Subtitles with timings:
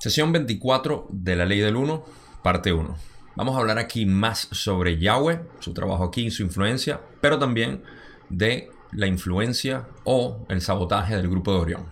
[0.00, 2.02] Sesión 24 de la Ley del 1,
[2.42, 2.96] parte 1.
[3.36, 7.82] Vamos a hablar aquí más sobre Yahweh, su trabajo aquí su influencia, pero también
[8.30, 11.84] de la influencia o el sabotaje del grupo de Orión.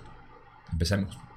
[0.72, 1.27] Empecemos.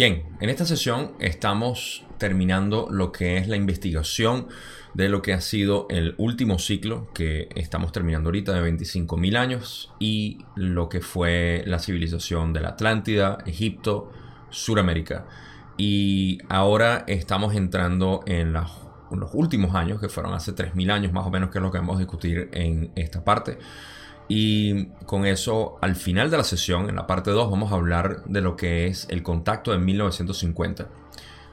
[0.00, 4.48] Bien, en esta sesión estamos terminando lo que es la investigación
[4.94, 9.92] de lo que ha sido el último ciclo que estamos terminando ahorita de 25.000 años
[9.98, 14.10] y lo que fue la civilización de la Atlántida, Egipto,
[14.48, 15.26] Suramérica.
[15.76, 18.70] Y ahora estamos entrando en, los
[19.34, 21.96] últimos años, que fueron hace 3.000 años más o menos, que es lo que vamos
[21.96, 23.58] a discutir en esta parte.
[24.32, 28.22] Y con eso, al final de la sesión, en la parte 2, vamos a hablar
[28.26, 30.86] de lo que es el contacto de 1950.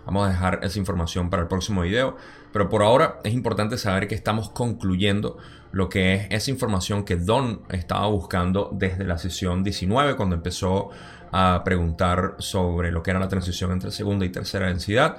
[0.06, 2.18] Vamos a dejar esa información para el próximo video,
[2.54, 5.40] pero por ahora es importante saber que estamos concluyendo
[5.72, 10.92] lo que es esa información que Don estaba buscando desde la sesión 19, cuando empezó
[11.32, 15.18] a preguntar sobre lo que era la transición entre segunda y tercera densidad,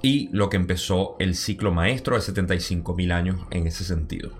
[0.00, 4.30] y lo que empezó el ciclo maestro de 75.000 años en ese sentido.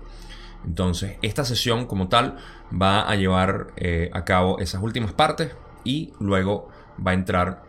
[0.65, 2.37] Entonces, esta sesión como tal
[2.69, 6.69] va a llevar eh, a cabo esas últimas partes y luego
[7.05, 7.63] va a entrar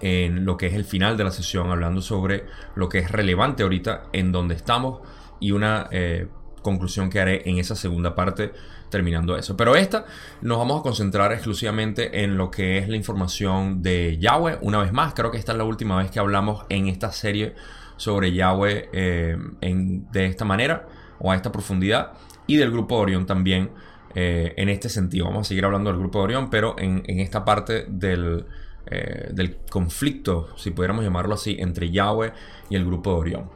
[0.00, 2.44] en lo que es el final de la sesión, hablando sobre
[2.76, 5.00] lo que es relevante ahorita en donde estamos
[5.40, 6.28] y una eh,
[6.62, 8.52] conclusión que haré en esa segunda parte
[8.90, 9.56] terminando eso.
[9.56, 10.06] Pero esta
[10.40, 14.58] nos vamos a concentrar exclusivamente en lo que es la información de Yahweh.
[14.62, 17.54] Una vez más, creo que esta es la última vez que hablamos en esta serie
[17.96, 20.86] sobre Yahweh eh, de esta manera
[21.20, 22.12] o a esta profundidad
[22.46, 23.70] y del grupo de Orión también
[24.14, 25.26] eh, en este sentido.
[25.26, 28.46] Vamos a seguir hablando del grupo de Orión, pero en, esta parte del,
[28.86, 32.32] eh, del, conflicto, si pudiéramos llamarlo así, entre Yahweh
[32.70, 33.50] y el grupo de Orión.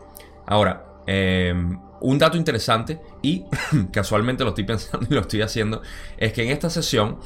[0.46, 3.44] Ahora, em, un dato interesante y
[3.92, 5.80] casualmente lo estoy pensando y lo estoy haciendo,
[6.18, 7.18] es que en esta sesión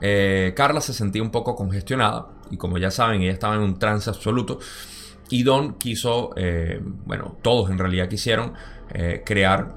[0.00, 3.78] eh, Carla se sentía un poco congestionada y como ya saben, ella estaba en un
[3.78, 4.58] trance absoluto.
[5.30, 6.34] Y Don quiso,
[7.06, 8.52] bueno, todos en realidad quisieron
[8.94, 9.74] eh, crear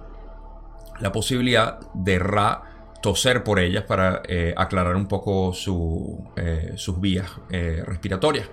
[1.00, 2.62] la posibilidad de Ra
[3.02, 5.54] toser por ellas para eh, aclarar un poco
[6.36, 8.48] eh, sus vías respiratorias.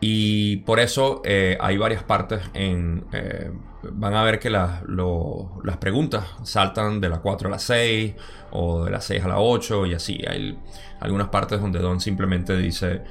[0.00, 3.04] Y por eso hay varias partes en...
[3.92, 4.82] van a ver que las,
[5.62, 8.14] las preguntas saltan de la 4 a la 6
[8.50, 10.20] o de la 6 a la 8 y así.
[10.26, 10.58] Hay
[10.98, 13.02] algunas partes donde Don simplemente dice,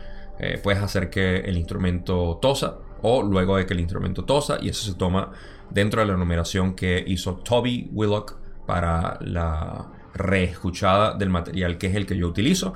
[0.61, 4.83] puedes hacer que el instrumento tosa o luego de que el instrumento tosa y eso
[4.83, 5.31] se toma
[5.69, 8.35] dentro de la numeración que hizo Toby Willock
[8.65, 12.73] para la reescuchada del material que es el que yo utilizo.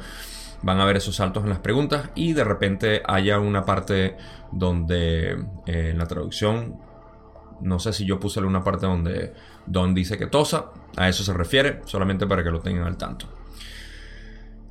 [0.61, 4.17] Van a ver esos saltos en las preguntas y de repente haya una parte
[4.51, 5.31] donde
[5.65, 6.79] eh, en la traducción,
[7.61, 9.33] no sé si yo puse una parte donde
[9.67, 13.27] Don dice que tosa, a eso se refiere, solamente para que lo tengan al tanto.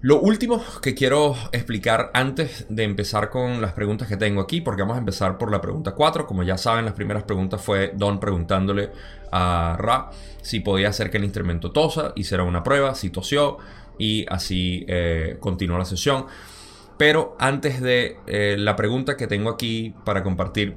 [0.05, 4.83] Lo último que quiero explicar antes de empezar con las preguntas que tengo aquí, porque
[4.83, 6.27] vamos a empezar por la pregunta 4.
[6.27, 8.91] Como ya saben, las primeras preguntas fue Don preguntándole
[9.33, 10.11] a Ra
[10.43, 13.57] si podía hacer que el instrumento tosa, hiciera una prueba, si tosió,
[13.99, 16.27] y así eh, continuó la sesión.
[16.99, 20.77] Pero antes de eh, la pregunta que tengo aquí para compartir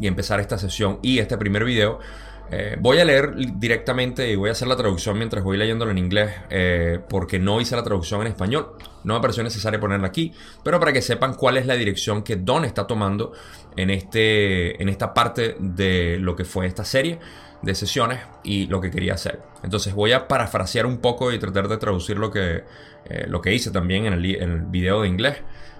[0.00, 2.00] y empezar esta sesión y este primer video,
[2.50, 5.98] eh, voy a leer directamente y voy a hacer la traducción mientras voy leyéndolo en
[5.98, 8.76] inglés, eh, porque no hice la traducción en español.
[9.02, 10.32] No me pareció necesario ponerla aquí,
[10.62, 13.32] pero para que sepan cuál es la dirección que Don está tomando
[13.76, 17.18] en, este, en esta parte de lo que fue esta serie
[17.62, 19.40] de sesiones y lo que quería hacer.
[19.62, 22.64] Entonces voy a parafrasear un poco y tratar de traducir lo que,
[23.06, 25.38] eh, lo que hice también en el, en el, video de inglés.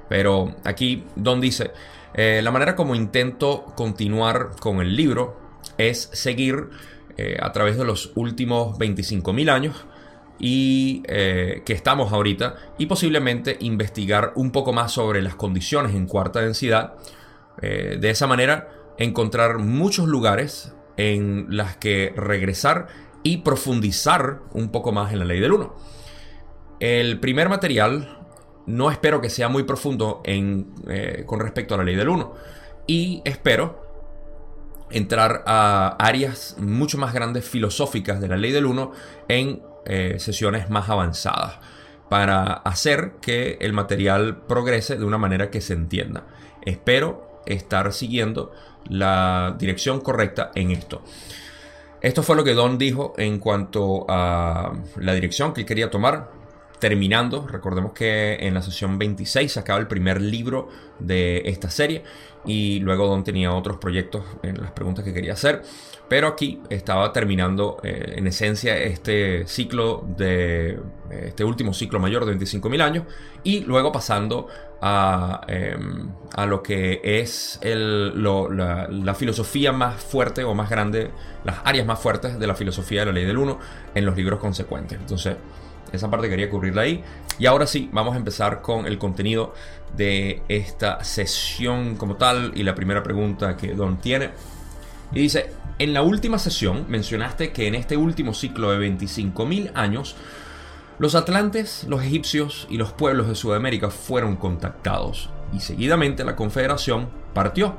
[0.09, 1.71] Pero aquí Don dice,
[2.15, 5.44] la manera como intento continuar con el libro
[5.79, 6.71] es seguir
[7.17, 9.87] eh, a través de los últimos 25.000 años
[10.41, 16.07] y eh, que estamos ahorita y posiblemente investigar un poco más sobre las condiciones en
[16.07, 16.95] cuarta densidad.
[17.63, 18.69] Eh, de esa manera
[18.99, 22.89] encontrar muchos lugares en las que regresar
[23.23, 25.75] y profundizar un poco más en la ley del 1.
[26.81, 28.19] El primer material
[28.67, 30.75] no espero que sea muy profundo en,
[31.27, 32.35] con respecto a la ley del 1
[32.87, 33.84] y espero
[34.91, 38.93] entrar a áreas mucho más grandes filosóficas de la ley del 1
[39.29, 41.59] en eh, sesiones más avanzadas
[42.09, 46.25] para hacer que el material progrese de una manera que se entienda.
[46.63, 48.53] Espero estar siguiendo
[48.89, 51.03] la dirección correcta en esto.
[52.01, 56.31] Esto fue lo que Don dijo en cuanto a la dirección que quería tomar.
[56.85, 57.47] Terminando.
[57.47, 62.03] Recordemos que en la sesión 26 se acaba el primer libro de esta serie
[62.45, 65.63] y luego Don tenía otros proyectos en las preguntas que quería hacer.
[66.11, 70.79] Pero aquí estaba terminando eh, en esencia este ciclo de
[71.09, 73.05] este último ciclo mayor de 25.000 años
[73.43, 74.49] y luego pasando
[74.83, 81.13] a, em, a lo que es el, la, la, filosofía más fuerte o más grande,
[81.45, 83.59] las áreas más fuertes de la filosofía de la ley del 1
[83.95, 84.99] en los libros consecuentes.
[85.01, 85.37] Entonces,
[85.95, 87.03] esa parte quería cubrirla ahí.
[87.39, 89.55] Y ahora sí, vamos a empezar con el contenido
[89.97, 94.31] de esta sesión como tal y la primera pregunta que Don tiene.
[95.13, 100.17] Y dice, en la última sesión mencionaste que en este último ciclo de 25.000 años,
[100.99, 107.09] los atlantes, los egipcios y los pueblos de Sudamérica fueron contactados y seguidamente la confederación
[107.33, 107.77] partió.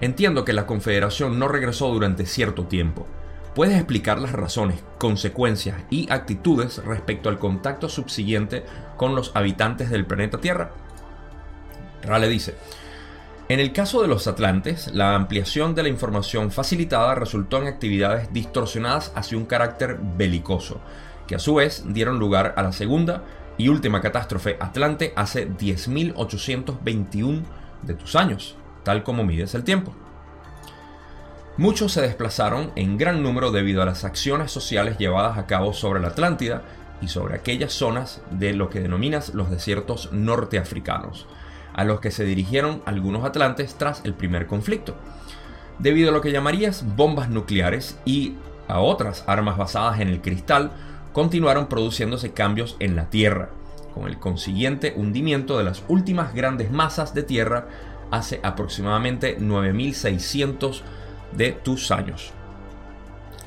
[0.00, 3.06] Entiendo que la confederación no regresó durante cierto tiempo.
[3.58, 8.62] ¿Puedes explicar las razones, consecuencias y actitudes respecto al contacto subsiguiente
[8.96, 10.70] con los habitantes del planeta Tierra?
[12.04, 12.54] Rale dice,
[13.48, 18.32] en el caso de los atlantes, la ampliación de la información facilitada resultó en actividades
[18.32, 20.80] distorsionadas hacia un carácter belicoso,
[21.26, 23.24] que a su vez dieron lugar a la segunda
[23.56, 27.42] y última catástrofe atlante hace 10.821
[27.82, 29.96] de tus años, tal como mides el tiempo.
[31.58, 35.98] Muchos se desplazaron en gran número debido a las acciones sociales llevadas a cabo sobre
[35.98, 36.62] la Atlántida
[37.02, 41.26] y sobre aquellas zonas de lo que denominas los desiertos norteafricanos,
[41.74, 44.94] a los que se dirigieron algunos atlantes tras el primer conflicto.
[45.80, 48.36] Debido a lo que llamarías bombas nucleares y
[48.68, 50.70] a otras armas basadas en el cristal,
[51.12, 53.50] continuaron produciéndose cambios en la Tierra,
[53.94, 57.66] con el consiguiente hundimiento de las últimas grandes masas de tierra
[58.12, 60.84] hace aproximadamente 9600
[61.32, 62.32] de tus años.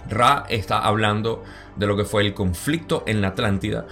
[0.09, 1.43] Ra está hablando
[1.75, 3.85] de lo que fue el conflicto en la Atlántida,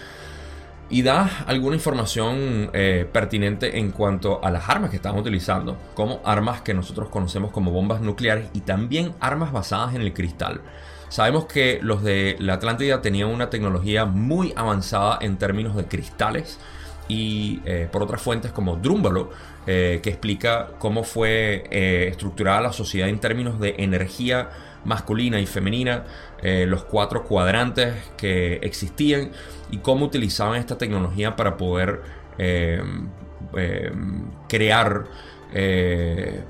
[0.89, 6.19] y da alguna información eh, pertinente en cuanto a las armas que están utilizando, como
[6.25, 10.61] armas que nosotros conocemos como bombas nucleares y también armas basadas en el cristal.
[11.09, 16.59] Sabemos que los de la Atlántida tenían una tecnología muy avanzada en términos de cristales
[17.07, 19.31] y eh, por otras fuentes como Drúmbalo,
[19.67, 21.63] eh, que explica cómo fue
[22.09, 24.49] estructurada la sociedad en términos de energía
[24.85, 26.05] masculina y femenina,
[26.41, 29.31] los cuatro cuadrantes que existían
[29.71, 32.01] y cómo utilizaban esta tecnología para poder
[32.39, 32.81] eh,
[33.57, 33.91] eh,
[34.47, 35.05] crear
[35.53, 36.43] eh,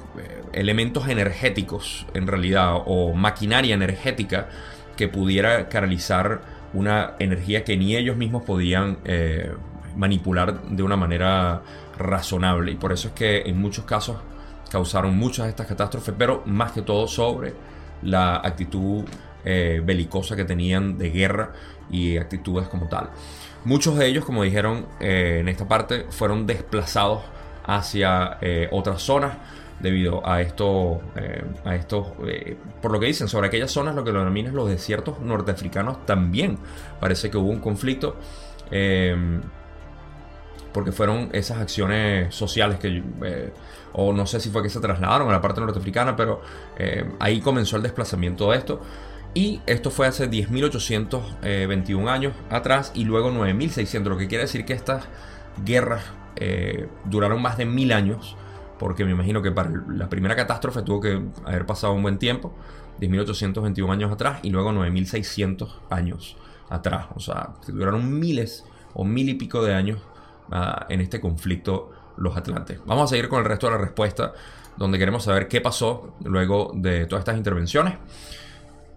[0.53, 4.49] elementos energéticos en realidad o maquinaria energética
[4.95, 6.41] que pudiera canalizar
[6.73, 8.97] una energía que ni ellos mismos podían
[9.95, 11.61] manipular de una manera
[11.99, 14.17] razonable y por eso es que en muchos casos
[14.71, 17.53] causaron muchas de estas catástrofes pero más que todo sobre
[18.01, 19.03] la actitud
[19.43, 21.53] belicosa que tenían de guerra
[21.89, 23.09] y actitudes como tal.
[23.65, 27.21] Muchos de ellos, como dijeron eh, en esta parte, fueron desplazados
[27.65, 29.37] hacia eh, otras zonas
[29.81, 32.15] debido a esto, eh, a esto
[32.81, 36.57] por lo que dicen sobre aquellas zonas, lo que lo denominan los desiertos norteafricanos también.
[36.99, 38.15] Parece que hubo un conflicto
[40.73, 43.03] porque fueron esas acciones sociales que,
[43.93, 46.41] o no sé si fue que se trasladaron a la parte norteafricana, pero
[47.19, 48.81] ahí comenzó el desplazamiento de esto.
[49.33, 54.73] Y esto fue hace 10.821 años atrás y luego 9.600, lo que quiere decir que
[54.73, 55.05] estas
[55.63, 56.03] guerras
[56.35, 58.35] eh, duraron más de mil años,
[58.79, 62.55] porque me imagino que para la primera catástrofe tuvo que haber pasado un buen tiempo,
[62.99, 66.35] 10.821 años atrás y luego 9.600 años
[66.69, 67.07] atrás.
[67.15, 69.99] O sea, duraron miles o mil y pico de años
[70.51, 72.79] uh, en este conflicto los atlantes.
[72.85, 74.33] Vamos a seguir con el resto de la respuesta,
[74.77, 77.95] donde queremos saber qué pasó luego de todas estas intervenciones.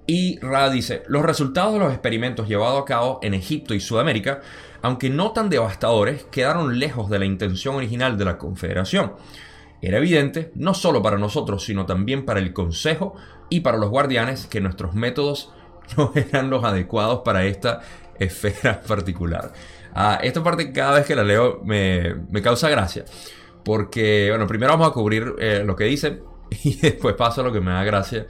[0.07, 4.41] Y Ra dice, los resultados de los experimentos llevados a cabo en Egipto y Sudamérica,
[4.83, 9.13] aunque no tan devastadores, quedaron lejos de la intención original de la Confederación.
[9.81, 13.15] Era evidente, no solo para nosotros, sino también para el Consejo
[13.49, 15.53] y para los guardianes, que nuestros métodos
[15.97, 17.81] no eran los adecuados para esta
[18.19, 19.53] esfera particular.
[19.95, 23.05] Ah, esta parte cada vez que la leo me, causa gracia,
[23.65, 26.23] porque, bueno, primero vamos a cubrir eh, lo que dice
[26.65, 28.27] y después paso a lo que me da gracia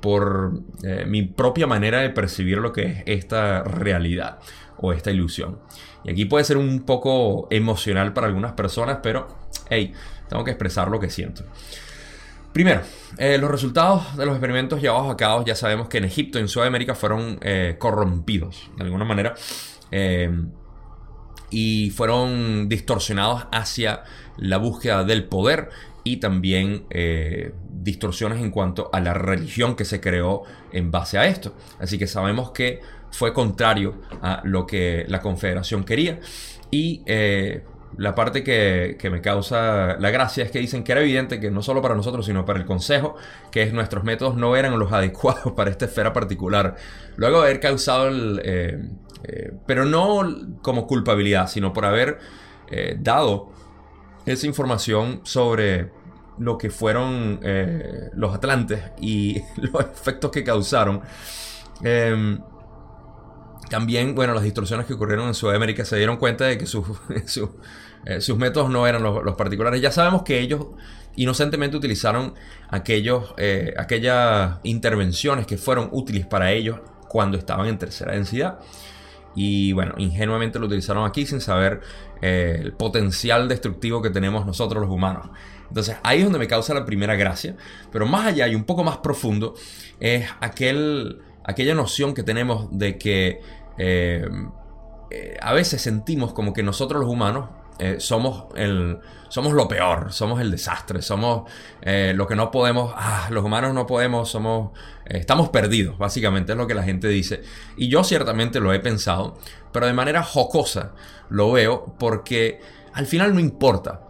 [0.00, 0.52] por
[0.84, 4.38] eh, mi propia manera de percibir lo que es esta realidad
[4.78, 5.58] o esta ilusión.
[6.04, 9.26] Y aquí puede ser un poco emocional para algunas personas, pero
[9.70, 9.92] hey,
[10.28, 11.44] tengo que expresar lo que siento.
[12.52, 12.82] Primero,
[13.18, 16.42] eh, los resultados de los experimentos llevados a cabo, ya sabemos que en Egipto y
[16.42, 19.34] en Sudamérica fueron eh, corrompidos de alguna manera.
[21.50, 24.04] Y fueron distorsionados hacia
[24.36, 25.70] la búsqueda del poder
[26.04, 31.26] y también eh, distorsiones en cuanto a la religión que se creó en base a
[31.26, 31.54] esto.
[31.80, 36.20] Así que sabemos que fue contrario a lo que la Confederación quería.
[36.70, 37.64] Y eh,
[37.96, 41.62] la parte que, me causa la gracia es que dicen que era evidente que no
[41.62, 43.16] solo para nosotros, sino para el Consejo,
[43.50, 46.76] que nuestros métodos no eran los adecuados para esta esfera particular.
[47.16, 48.40] Luego de haber causado el...
[48.44, 48.80] Eh,
[49.66, 50.22] pero no
[50.62, 52.18] como culpabilidad, sino por haber
[53.00, 53.50] dado
[54.26, 55.90] esa información sobre
[56.38, 61.02] lo que fueron eh, los Atlantes y los efectos que causaron.
[63.68, 66.64] También, bueno, las distorsiones que ocurrieron en Sudamérica se dieron cuenta de que
[68.04, 69.80] eh, sus métodos no eran los, particulares.
[69.80, 70.66] Ya sabemos que ellos
[71.16, 72.34] inocentemente utilizaron
[72.68, 78.58] aquellos, eh, aquellas intervenciones que fueron útiles para ellos cuando estaban en tercera densidad.
[79.34, 81.80] Y bueno, ingenuamente lo utilizaron aquí sin saber
[82.22, 85.28] el potencial destructivo que tenemos nosotros los humanos.
[85.68, 87.56] Entonces ahí es donde me causa la primera gracia.
[87.92, 89.54] Pero más allá y un poco más profundo
[90.00, 93.40] es aquel, aquella noción que tenemos de que
[93.78, 94.28] eh,
[95.10, 98.98] eh, a veces sentimos como que nosotros los humanos eh, somos, el,
[99.28, 101.50] somos lo peor, somos el desastre, somos
[101.84, 104.72] lo que no podemos, ah, los humanos no podemos, somos,
[105.04, 107.42] estamos perdidos, básicamente es lo que la gente dice.
[107.76, 109.38] Y yo ciertamente lo he pensado,
[109.72, 110.94] pero de manera jocosa
[111.28, 112.60] lo veo porque
[112.94, 114.05] al final no importa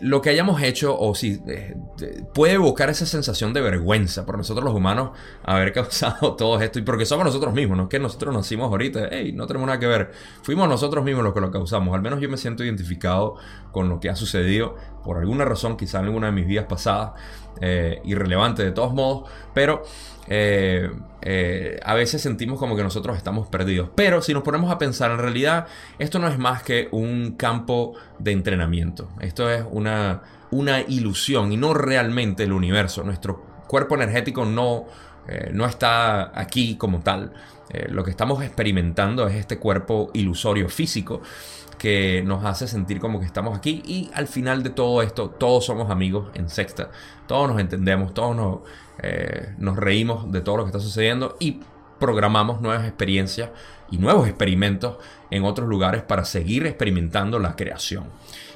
[0.00, 1.76] lo que hayamos hecho o si eh,
[2.32, 5.10] puede evocar esa sensación de vergüenza por nosotros los humanos
[5.42, 9.08] haber causado todo esto y porque somos nosotros mismos, no es que nosotros nacimos ahorita,
[9.10, 10.12] hey, no tenemos nada que ver,
[10.42, 13.34] fuimos nosotros mismos los que lo causamos, al menos yo me siento identificado
[13.72, 17.12] con lo que ha sucedido por alguna razón, quizá en alguna de mis vidas pasadas,
[17.60, 19.82] eh, irrelevante de todos modos, pero
[20.28, 20.90] eh,
[21.22, 23.90] eh, a veces sentimos como que nosotros estamos perdidos.
[23.94, 25.66] Pero si nos ponemos a pensar, en realidad
[25.98, 29.08] esto no es más que un campo de entrenamiento.
[29.20, 33.04] Esto es una, una ilusión y no realmente el universo.
[33.04, 34.86] Nuestro cuerpo energético no,
[35.52, 37.32] no está aquí como tal.
[37.88, 41.22] lo que estamos experimentando es este cuerpo ilusorio físico
[41.82, 45.66] que nos hace sentir como que estamos aquí y al final de todo esto todos
[45.66, 46.92] somos amigos en sexta,
[47.26, 48.60] todos nos entendemos, todos nos,
[49.02, 51.58] eh, nos reímos de todo lo que está sucediendo y
[51.98, 53.50] programamos nuevas experiencias
[53.90, 54.98] y nuevos experimentos
[55.32, 58.04] en otros lugares para seguir experimentando la creación.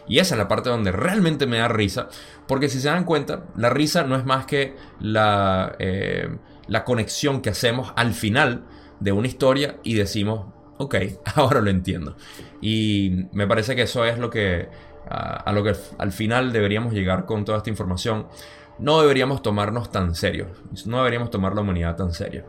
[0.06, 2.08] Y esa es la parte donde realmente me da risa,
[2.46, 6.28] porque si se dan cuenta, la risa no es más que la, eh,
[6.68, 8.66] la conexión que hacemos al final
[9.00, 10.46] de una historia y decimos,
[10.78, 10.94] ok,
[11.34, 12.16] ahora lo entiendo.
[12.60, 14.68] Y me parece que eso es lo que
[15.08, 18.26] a, lo que al final deberíamos llegar con toda esta información.
[18.78, 20.48] No deberíamos tomarnos tan serios.
[20.84, 22.44] No deberíamos tomar la humanidad tan seria.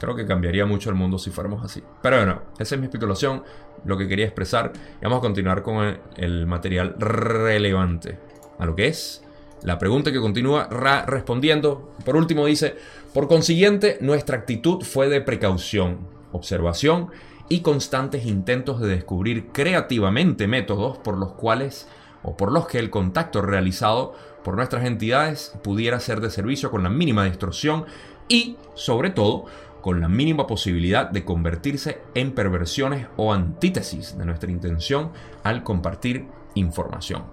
[0.00, 1.82] Creo que cambiaría mucho el mundo si fuéramos así.
[2.02, 3.42] Pero bueno, esa es mi especulación,
[3.84, 4.72] lo que quería expresar.
[5.00, 8.18] Y vamos a continuar con el, material relevante
[8.58, 9.24] a lo que es
[9.62, 10.68] la pregunta que continúa
[11.06, 11.92] respondiendo.
[12.04, 12.76] Por último dice,
[13.12, 17.10] por consiguiente, nuestra actitud fue de precaución, observación
[17.48, 21.88] y constantes intentos de descubrir creativamente métodos por los cuales
[22.22, 24.14] o por los que el contacto realizado
[24.44, 27.86] por nuestras entidades pudiera ser de servicio con la mínima distorsión
[28.28, 29.46] y, sobre todo,
[29.80, 35.12] con la mínima posibilidad de convertirse en perversiones o antítesis de nuestra intención
[35.44, 37.24] al compartir información.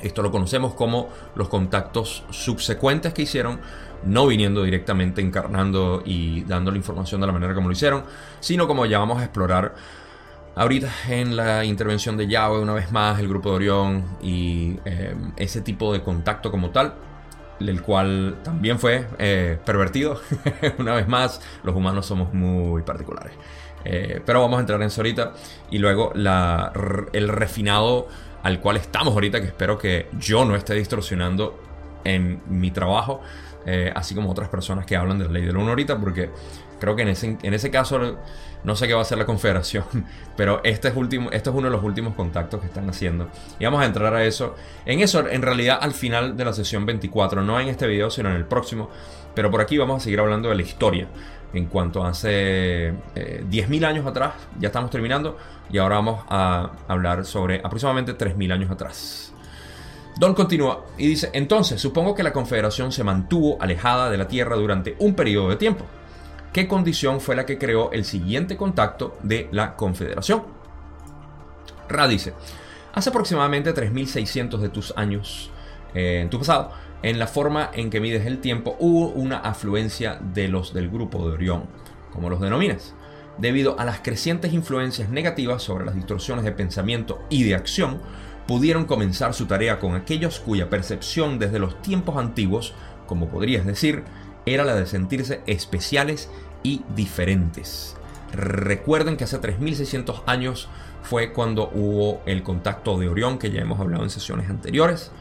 [0.00, 3.60] Esto lo conocemos como los contactos subsecuentes que hicieron
[4.04, 8.04] no viniendo directamente encarnando y dando la información de la manera como lo hicieron,
[8.40, 9.74] sino como ya vamos a explorar
[10.58, 15.14] ahorita en la intervención de Yahweh una vez más, el grupo de Orión y eh,
[15.36, 16.94] ese tipo de contacto como tal,
[17.60, 20.20] el cual también fue eh, pervertido.
[20.78, 23.32] una vez más, los humanos somos muy particulares.
[23.84, 25.32] Eh, pero vamos a entrar en eso ahorita
[25.70, 28.08] y luego el refinado
[28.42, 31.56] al cual estamos ahorita, que espero que yo no esté distorsionando
[32.04, 33.20] en mi trabajo,
[33.66, 36.30] eh, así como otras personas que hablan de la ley de la uno ahorita, porque
[36.78, 38.18] creo que en ese, en ese caso
[38.64, 39.84] no sé qué va a hacer la confederación,
[40.36, 43.28] pero este es, último, este es uno de los últimos contactos que están haciendo.
[43.58, 44.54] Y vamos a entrar a eso.
[44.84, 48.30] En eso, en realidad, al final de la sesión 24, no en este video, sino
[48.30, 48.90] en el próximo,
[49.34, 51.08] pero por aquí vamos a seguir hablando de la historia.
[51.54, 55.38] En cuanto a hace 10.000 eh, años atrás, ya estamos terminando,
[55.70, 59.32] y ahora vamos a hablar sobre aproximadamente 3.000 años atrás.
[60.18, 64.56] Don continúa y dice, entonces supongo que la Confederación se mantuvo alejada de la Tierra
[64.56, 65.86] durante un periodo de tiempo.
[66.52, 70.42] ¿Qué condición fue la que creó el siguiente contacto de la Confederación?
[71.88, 72.34] Ra dice,
[72.92, 75.52] hace aproximadamente 3600 de tus años
[75.94, 76.72] eh, en tu pasado,
[77.04, 81.28] en la forma en que mides el tiempo, hubo una afluencia de los del grupo
[81.28, 81.66] de Orión,
[82.12, 82.94] como los denominas.
[83.38, 88.00] debido a las crecientes influencias negativas sobre las distorsiones de pensamiento y de acción,
[88.48, 92.72] pudieron comenzar su tarea con aquellos cuya percepción desde los tiempos antiguos,
[93.06, 94.04] como podrías decir,
[94.46, 96.30] era la de sentirse especiales
[96.62, 97.94] y diferentes.
[98.32, 100.68] Recuerden que hace 3600 años
[101.02, 105.12] fue cuando hubo el contacto de Orión, que ya hemos hablado en sesiones anteriores.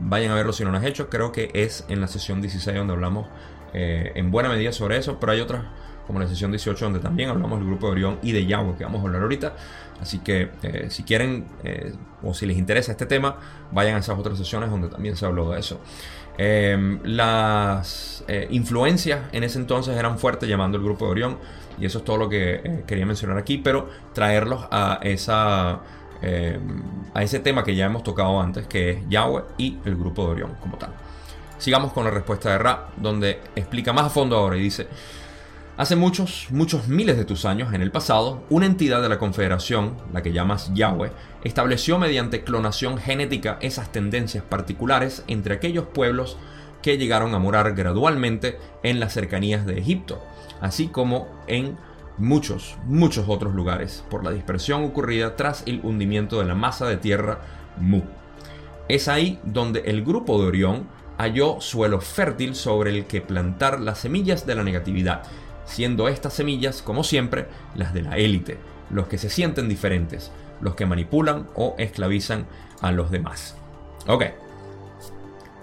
[0.00, 1.08] Vayan a verlo si no lo han hecho.
[1.08, 3.28] Creo que es en la sesión 16 donde hablamos
[3.74, 5.64] eh, en buena medida sobre eso, pero hay otras
[6.12, 8.84] como la sesión 18 donde también hablamos del grupo de Orión y de Yahweh que
[8.84, 9.54] vamos a hablar ahorita.
[9.98, 13.36] Así que eh, si quieren eh, o si les interesa este tema,
[13.70, 15.80] vayan a esas otras sesiones donde también se habló de eso.
[16.36, 21.38] Em, las influencias en ese entonces eran fuertes llamando el grupo de Orión
[21.78, 25.80] y eso es todo lo que quería mencionar aquí, pero traerlos a esa...
[27.14, 30.32] a ese tema que ya hemos tocado antes, que es Yahweh y el grupo de
[30.32, 30.90] Orión como tal.
[31.62, 34.88] Sigamos con la respuesta de Ra, donde explica más a fondo ahora y dice,
[35.76, 39.96] hace muchos, muchos miles de tus años en el pasado, una entidad de la Confederación,
[40.12, 41.12] la que llamas Yahweh,
[41.44, 46.36] estableció mediante clonación genética esas tendencias particulares entre aquellos pueblos
[46.82, 50.22] que llegaron a morar gradualmente en las cercanías de Egipto,
[50.60, 51.76] así como en
[52.18, 56.96] muchos, muchos otros lugares, por la dispersión ocurrida tras el hundimiento de la masa de
[56.96, 57.40] tierra
[57.78, 58.02] Mu.
[58.88, 60.86] Es ahí donde el grupo de Orión
[61.18, 65.22] halló suelo fértil sobre el que plantar las semillas de la negatividad,
[65.72, 68.58] siendo estas semillas, como siempre, las de la élite,
[68.90, 72.46] los que se sienten diferentes, los que manipulan o esclavizan
[72.80, 73.56] a los demás.
[74.06, 74.24] Ok.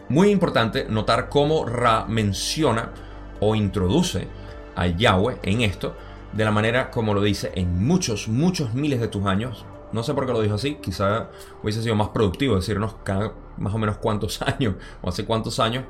[0.09, 2.91] Muy importante notar cómo Ra menciona
[3.39, 4.27] o introduce
[4.75, 5.95] a Yahweh en esto,
[6.33, 9.65] de la manera como lo dice en muchos, muchos miles de tus años.
[9.91, 11.29] No sé por qué lo dijo así, quizá
[11.63, 15.85] hubiese sido más productivo decirnos cada más o menos cuántos años o hace cuántos años,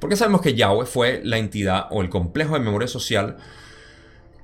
[0.00, 3.36] porque sabemos que Yahweh fue la entidad o el complejo de memoria social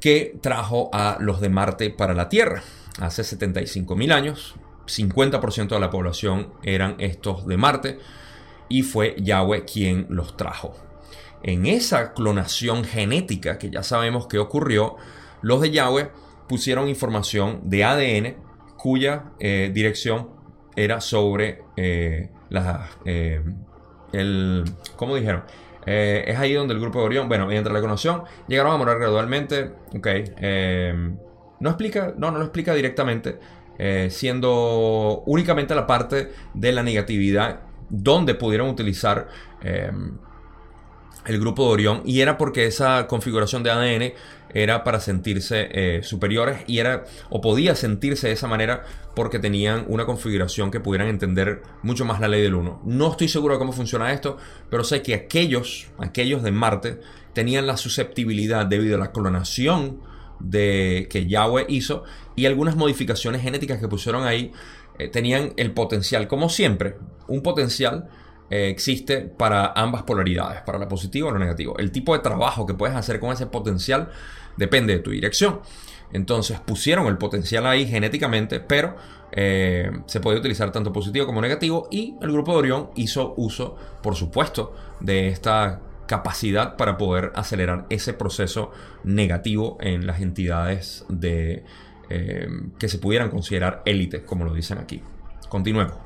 [0.01, 2.63] que trajo a los de Marte para la Tierra.
[3.01, 4.55] Hace 75 mil años,
[4.87, 7.99] 50% de la población eran estos de Marte
[8.69, 10.75] y fue Yahweh quien los trajo.
[11.43, 14.97] En esa clonación genética que ya sabemos que ocurrió,
[15.43, 16.11] los de Yahweh
[16.49, 18.37] pusieron información de ADN
[18.77, 20.31] cuya eh, dirección
[20.77, 23.43] era sobre eh, las, eh,
[24.13, 24.65] el,
[24.97, 25.43] ¿cómo dijeron?
[25.87, 28.99] Eh, es ahí donde el grupo de Orión, bueno, mediante la clonación, llegaron a morar
[28.99, 29.73] gradualmente.
[29.97, 30.07] Ok.
[30.07, 31.15] Eh,
[31.61, 33.39] no explica, no, no lo explica directamente.
[34.09, 39.28] siendo únicamente la parte de la negatividad donde pudieron utilizar
[39.63, 42.02] el grupo de Orión.
[42.04, 44.13] Y era porque esa configuración de ADN
[44.62, 49.84] era para sentirse eh, superiores y era o podía sentirse de esa manera porque tenían
[49.88, 52.80] una configuración que pudieran entender mucho más la ley del uno.
[52.84, 54.38] No estoy seguro de cómo funciona esto,
[54.71, 57.00] pero sé que aquellos, aquellos de Marte
[57.34, 60.00] tenían la susceptibilidad debido a la clonación
[60.40, 64.52] de que Yahweh hizo y algunas modificaciones genéticas que pusieron ahí
[64.99, 66.97] eh, tenían el potencial, como siempre,
[67.28, 68.08] un potencial
[68.50, 71.75] eh, existe para ambas polaridades, para la positiva o la negativa.
[71.78, 74.11] El tipo de trabajo que puedes hacer con ese potencial
[74.56, 75.61] depende de tu dirección.
[76.13, 78.97] Entonces pusieron el potencial ahí genéticamente, pero
[79.32, 83.76] eh, se puede utilizar tanto positivo como negativo y el grupo de Orión hizo uso,
[84.02, 88.71] por supuesto, de esta capacidad para poder acelerar ese proceso
[89.02, 91.65] negativo en las entidades de,
[92.09, 95.02] eh, que se pudieran considerar élites, como lo dicen aquí.
[95.49, 96.05] Continuemos.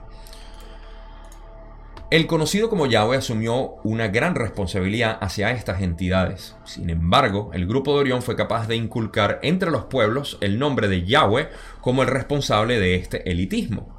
[2.11, 6.57] El conocido como Yahweh asumió una gran responsabilidad hacia estas entidades.
[6.64, 10.88] Sin embargo, el grupo de Orión fue capaz de inculcar entre los pueblos el nombre
[10.88, 13.96] de Yahweh como el responsable de este elitismo.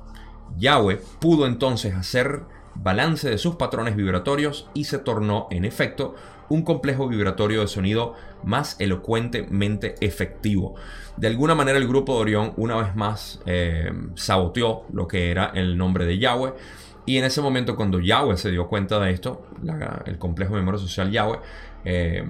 [0.57, 2.41] Yahweh pudo entonces hacer
[2.75, 6.15] balance de sus patrones vibratorios y se tornó, en efecto,
[6.49, 10.75] un complejo vibratorio de sonido más elocuentemente efectivo.
[11.15, 15.51] De alguna manera el grupo de Orión una vez más eh, saboteó lo que era
[15.55, 16.53] el nombre de Yahweh
[17.11, 19.45] y en ese momento, cuando Yahweh se dio cuenta de esto,
[20.05, 21.39] el complejo de memoria social Yahweh,
[21.83, 22.23] eh,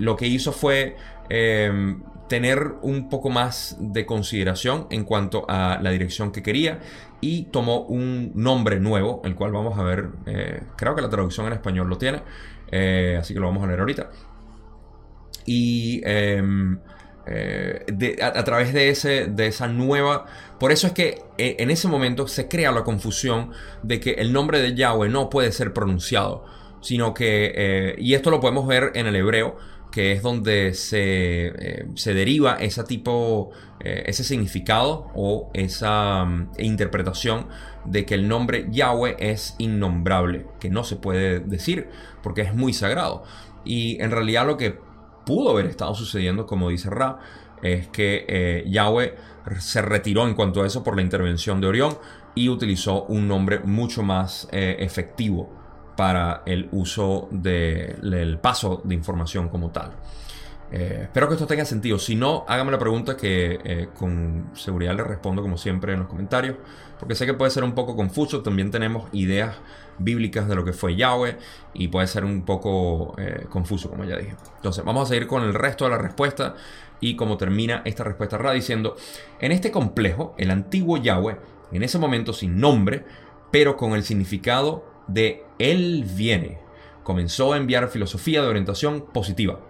[0.00, 0.96] lo que hizo fue
[1.30, 1.96] eh,
[2.28, 6.80] tener un poco más de consideración en cuanto a la dirección que quería
[7.20, 11.46] y tomó un nombre nuevo, el cual vamos a ver, eh, creo que la traducción
[11.46, 12.22] en español lo tiene,
[13.20, 14.10] así que lo vamos a leer ahorita.
[15.46, 16.02] Y
[17.28, 20.26] em, a, través de, ese, de esa nueva
[20.58, 23.50] por eso es que eh, en ese momento se crea la confusión
[23.82, 26.44] de que el nombre de Yahweh no puede ser pronunciado,
[26.80, 29.56] sino que, eh, y esto lo podemos ver en el hebreo,
[29.92, 37.46] que es donde se, eh, deriva ese tipo, ese significado o esa mm, interpretación
[37.84, 41.88] de que el nombre Yahweh es innombrable, que no se puede decir
[42.22, 43.22] porque es muy sagrado.
[43.64, 44.78] Y en realidad lo que
[45.28, 47.18] pudo haber estado sucediendo, como dice Ra,
[47.60, 49.14] es que eh, Yahweh
[49.58, 51.98] se retiró en cuanto a eso por la intervención de Orión
[52.34, 55.52] y utilizó un nombre mucho más eh, efectivo
[55.98, 59.92] para el uso del paso de información como tal.
[60.72, 61.98] Eh, espero que esto tenga sentido.
[61.98, 66.56] Si no, hágame la pregunta que con seguridad le respondo como siempre en los comentarios.
[66.98, 68.42] Porque sé que puede ser un poco confuso.
[68.42, 69.56] También tenemos ideas
[69.98, 71.36] bíblicas de lo que fue Yahweh.
[71.74, 74.36] Y puede ser un poco eh, confuso, como ya dije.
[74.56, 76.54] Entonces, vamos a seguir con el resto de la respuesta.
[77.00, 78.96] Y como termina esta respuesta Ra diciendo,
[79.40, 81.36] en este complejo, el antiguo Yahweh,
[81.70, 83.04] en ese momento sin nombre,
[83.52, 86.58] pero con el significado de Él viene,
[87.04, 89.60] comenzó a enviar filosofía de orientación positiva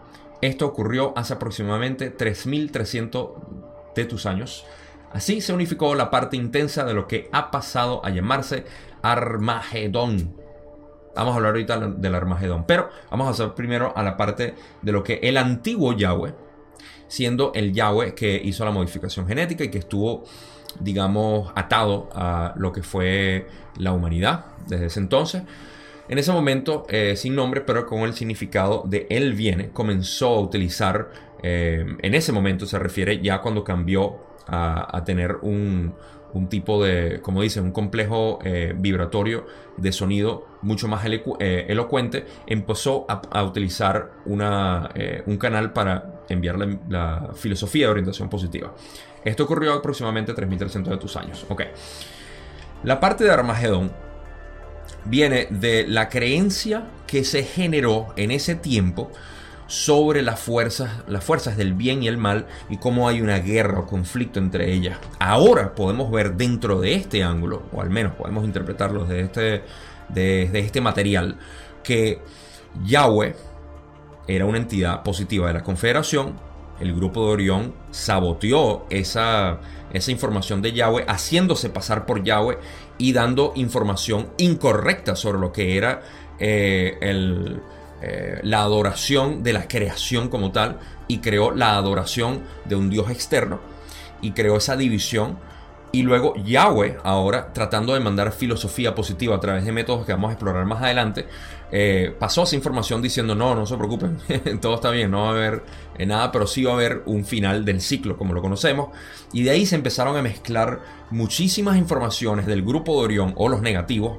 [0.41, 3.31] esto ocurrió hace aproximadamente 3300
[3.97, 4.65] de tus años.
[5.13, 8.65] Así se unificó la parte intensa de lo que ha pasado a llamarse
[9.03, 10.35] Armagedón.
[11.15, 14.93] Vamos a hablar ahorita del Armagedón, pero vamos a hacer primero a la parte de
[14.93, 16.35] lo que el antiguo Yahweh,
[17.09, 20.25] siendo el Yahweh que hizo la modificación genética y que estuvo,
[20.79, 25.43] digamos, atado a lo que fue la humanidad desde ese entonces.
[26.09, 30.41] En ese momento, eh, sin nombre, pero con el significado de Él viene, comenzó a
[30.41, 31.11] utilizar,
[31.43, 35.95] eh, en ese momento se refiere ya cuando cambió a, tener un,
[36.49, 43.45] tipo de, como dicen, un complejo eh, vibratorio de sonido mucho más elocuente, empezó a,
[43.45, 44.91] utilizar una,
[45.27, 46.57] un canal para enviar
[46.89, 48.75] la, filosofía de orientación positiva.
[49.25, 51.47] Esto ocurrió aproximadamente 3300 de tus años.
[51.49, 51.63] Ok.
[52.85, 53.93] La parte de Armagedón
[55.05, 59.11] viene de la creencia que se generó en ese tiempo
[59.69, 63.81] sobre las fuerzas, las fuerzas del bien y el mal y cómo hay una guerra
[63.81, 64.99] o conflicto entre ellas.
[65.21, 69.63] Ahora podemos ver dentro de este ángulo, o al menos podemos interpretarlo desde este,
[70.09, 71.39] desde este material,
[71.85, 72.21] que
[72.85, 73.37] Yahweh
[74.27, 76.35] era una entidad positiva de la Confederación,
[76.81, 79.61] el grupo de Orión saboteó esa,
[79.93, 82.59] esa información de Yahweh, haciéndose pasar por Yahweh
[82.99, 86.03] y dando información incorrecta sobre lo que era
[86.39, 86.97] eh,
[88.01, 93.11] eh, la adoración de la creación como tal y creó la adoración de un Dios
[93.11, 93.61] externo
[94.21, 95.39] y creó esa división.
[95.91, 100.29] Y luego Yahweh, ahora tratando de mandar filosofía positiva a través de métodos que vamos
[100.29, 101.27] a explorar más adelante,
[101.73, 104.19] eh, pasó esa información diciendo, no, no se preocupen,
[104.61, 105.63] todo está bien, no va a haber
[105.97, 108.91] eh, nada, pero sí va a haber un final del ciclo como lo conocemos.
[109.33, 110.81] Y de ahí se empezaron a mezclar
[111.11, 114.19] muchísimas informaciones del grupo de Orión o los negativos,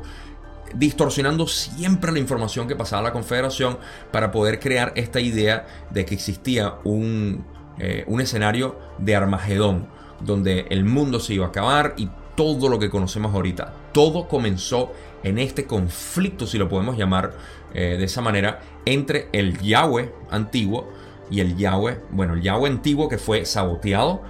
[0.76, 3.78] distorsionando siempre la información que pasaba a la Confederación
[4.12, 7.46] para poder crear esta idea de que existía un,
[7.80, 9.88] eh, un escenario de Armagedón,
[10.22, 13.74] donde el mundo se iba a acabar y todo lo que conocemos ahorita.
[13.92, 17.34] Todo comenzó en este conflicto, si lo podemos llamar
[17.74, 20.90] eh, de esa manera, entre el Yahweh antiguo
[21.30, 24.22] y el Yahweh, bueno, el Yahweh antiguo que fue saboteado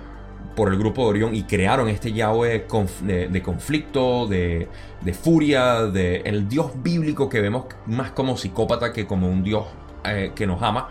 [0.55, 2.65] por el grupo de Orión y crearon este Yahweh
[3.01, 4.67] de, conflicto, de,
[5.13, 9.65] furia, de el Dios bíblico que vemos más como psicópata que como un Dios
[10.03, 10.89] eh, que nos ama.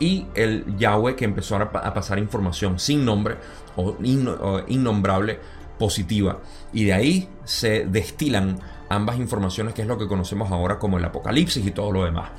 [0.00, 3.36] Y el Yahweh que empezó a, pasar información sin nombre
[3.76, 5.40] o, o innombrable
[5.78, 6.38] positiva.
[6.72, 11.04] Y de ahí se destilan ambas informaciones, que es lo que conocemos ahora como el
[11.04, 12.30] apocalipsis y todo lo demás.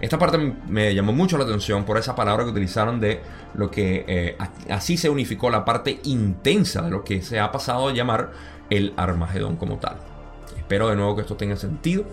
[0.00, 3.20] Esta parte me llamó mucho la atención por esa palabra que utilizaron de
[3.54, 4.38] lo que eh,
[4.70, 8.30] así se unificó la parte intensa de lo que se ha pasado a llamar
[8.70, 9.96] el Armagedón como tal.
[10.56, 12.04] Espero de nuevo que esto tenga sentido.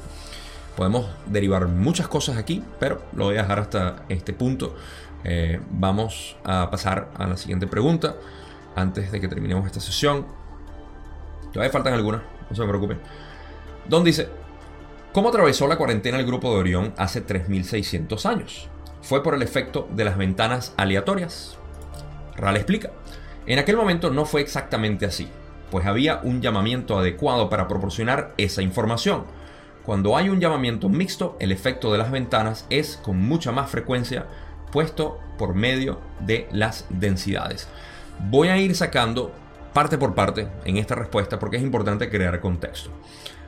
[0.75, 4.75] Podemos derivar muchas cosas aquí, pero lo voy a dejar hasta este punto.
[5.23, 8.15] Eh, vamos a pasar a la siguiente pregunta
[8.75, 10.25] antes de que terminemos esta sesión.
[11.53, 12.99] Todavía faltan algunas, no se preocupen.
[13.87, 14.27] Don dice,
[15.15, 18.67] ¿cómo atravesó la cuarentena el grupo de Orión hace 3600 años?
[19.01, 21.57] Fue por el efecto de las ventanas aleatorias.
[22.35, 22.91] Ral explica,
[23.47, 25.29] en aquel momento no fue exactamente así,
[25.71, 29.23] pues había un llamamiento adecuado para proporcionar esa información.
[29.85, 34.25] Cuando hay un llamamiento mixto, el efecto de las ventanas es con mucha más frecuencia
[34.73, 37.69] puesto por medio de las densidades.
[38.29, 39.31] Voy a ir sacando
[39.71, 42.91] parte por parte en esta respuesta porque es importante crear contexto.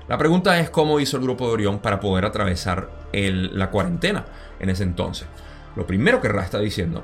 [0.08, 4.26] La pregunta es cómo hizo el grupo de Orión para poder atravesar la cuarentena
[4.60, 5.28] en ese entonces.
[5.76, 7.04] Lo primero que Ra está diciendo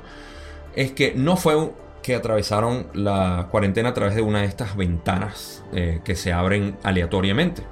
[0.74, 5.64] es que no fue que atravesaron la cuarentena a través de una de estas ventanas
[5.72, 7.62] eh, que se abren aleatoriamente.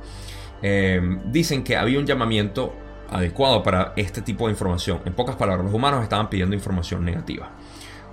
[0.62, 2.72] Eh, dicen que había un llamamiento
[3.10, 5.00] adecuado para este tipo de información.
[5.04, 7.50] En pocas palabras, los humanos estaban pidiendo información negativa.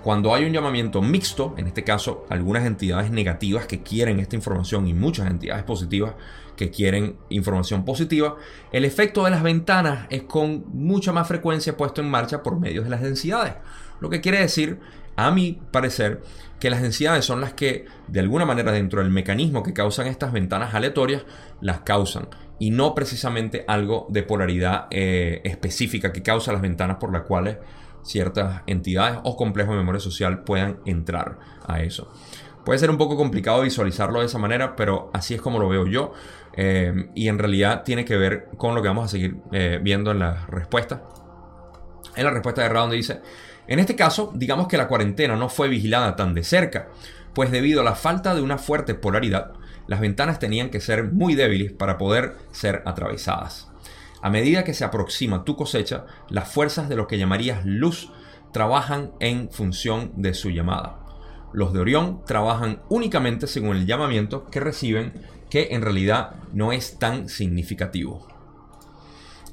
[0.04, 4.88] Cuando hay un llamamiento mixto, en este caso algunas entidades negativas que quieren esta información
[4.88, 6.14] y muchas entidades positivas
[6.60, 8.36] que quieren información positiva,
[8.74, 12.84] el efecto de las ventanas es con mucha más frecuencia puesto en marcha por medio
[12.84, 13.54] de las densidades.
[14.02, 14.78] Lo que quiere decir
[15.16, 16.22] a mi parecer,
[16.60, 20.34] que las densidades son las que, de alguna manera, dentro del mecanismo que causan estas
[20.34, 21.24] ventanas aleatorias,
[21.62, 22.28] las causan.
[22.60, 27.56] Y no precisamente algo de polaridad eh, específica que causa las ventanas por las cuales
[28.02, 32.12] ciertas entidades o complejos de memoria social puedan entrar a eso.
[32.70, 35.88] Puede ser un poco complicado visualizarlo de esa manera, pero así es como lo veo
[35.88, 36.14] yo.
[36.62, 40.12] Eh, y en realidad tiene que ver con lo que vamos a seguir eh, viendo
[40.12, 41.04] en la respuesta.
[42.18, 43.22] En la respuesta de Round dice,
[43.66, 46.90] en este caso, digamos que la cuarentena no fue vigilada tan de cerca,
[47.34, 49.54] pues debido a la falta de una fuerte polaridad,
[49.88, 53.70] las ventanas tenían que ser muy débiles para poder ser atravesadas.
[54.22, 58.12] A medida que se aproxima tu cosecha, las fuerzas de lo que llamarías luz
[58.52, 61.00] trabajan en función de su llamada.
[61.54, 65.14] Los de Orión trabajan únicamente según el llamamiento que reciben,
[65.50, 68.28] que en realidad no es tan significativo.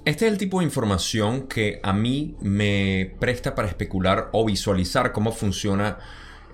[0.04, 5.10] Este es el tipo de información que a mí me presta para especular o visualizar
[5.10, 5.98] cómo funciona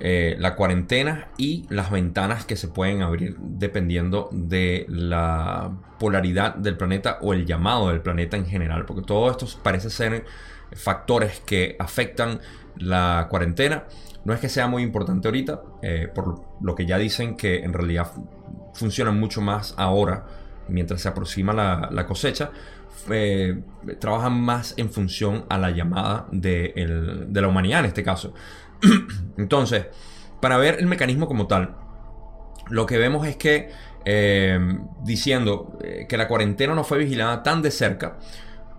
[0.01, 6.77] eh, la cuarentena y las ventanas que se pueden abrir dependiendo de la polaridad del
[6.77, 10.25] planeta o el llamado del planeta en general, porque todo esto parece ser
[10.73, 12.41] factores que afectan
[12.79, 13.85] la cuarentena.
[14.25, 17.73] No es que sea muy importante ahorita, eh, por lo que ya dicen que en
[17.73, 18.09] realidad
[18.75, 20.27] funcionan mucho más ahora,
[20.69, 22.51] mientras se aproxima la, cosecha,
[23.11, 23.61] eh,
[23.99, 26.73] trabajan más en función a la llamada de
[27.33, 28.33] la humanidad en este caso.
[29.37, 29.87] Entonces,
[30.41, 31.75] para ver el mecanismo como tal,
[32.71, 33.71] lo que vemos es que
[34.05, 34.59] eh,
[35.05, 38.19] diciendo que la cuarentena no fue vigilada tan de cerca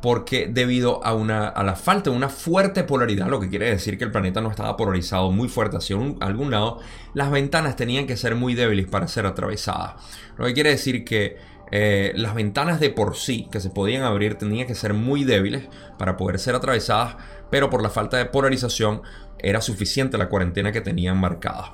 [0.03, 3.97] porque debido a, una, a la falta de una fuerte polaridad, lo que quiere decir
[3.97, 6.81] que el planeta no estaba polarizado muy fuerte hacia algún lado,
[7.13, 9.93] las ventanas tenían que ser muy débiles para ser atravesadas.
[10.35, 11.37] Lo que quiere decir que
[11.71, 15.69] eh, las ventanas de por sí que se podían abrir tenían que ser muy débiles
[15.97, 17.15] para poder ser atravesadas,
[17.49, 19.03] pero por la falta de polarización
[19.39, 21.71] era suficiente la cuarentena que tenían marcada.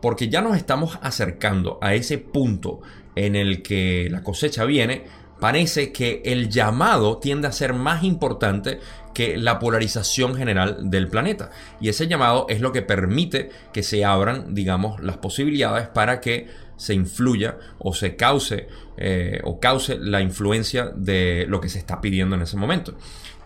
[0.00, 2.80] Porque ya nos estamos acercando a ese punto
[3.14, 5.04] en el que la cosecha viene,
[5.40, 8.80] parece que el llamado tiende a ser más importante
[9.14, 11.50] que la polarización general del planeta.
[11.80, 16.46] Y ese llamado es lo que permite que se abran, digamos, las posibilidades para que
[16.76, 22.00] se influya o se cause eh, o cause la influencia de lo que se está
[22.00, 22.94] pidiendo en ese momento.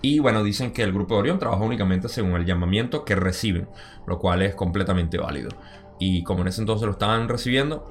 [0.02, 3.68] Y bueno, dicen que el grupo de Orión trabaja únicamente según el llamamiento que reciben,
[4.06, 5.50] lo cual es completamente válido.
[5.98, 7.86] Y como en ese entonces lo estaban recibiendo,